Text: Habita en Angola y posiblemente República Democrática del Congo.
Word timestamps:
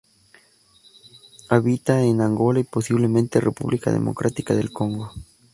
Habita 1.49 2.01
en 2.01 2.21
Angola 2.21 2.59
y 2.59 2.63
posiblemente 2.63 3.39
República 3.39 3.91
Democrática 3.91 4.55
del 4.55 4.73
Congo. 4.73 5.13